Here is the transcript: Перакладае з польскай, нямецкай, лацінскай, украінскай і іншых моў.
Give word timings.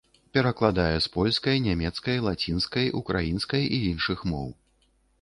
Перакладае 0.35 0.95
з 1.07 1.11
польскай, 1.17 1.61
нямецкай, 1.67 2.17
лацінскай, 2.31 2.93
украінскай 3.03 3.63
і 3.79 3.83
іншых 3.93 4.29
моў. 4.35 4.49